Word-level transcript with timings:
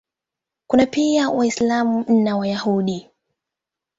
Kuna 0.67 0.85
pia 0.85 1.29
Waislamu 1.29 2.03
na 2.23 2.37
Wayahudi. 2.37 3.09